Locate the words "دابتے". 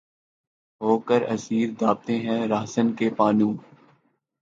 1.79-2.15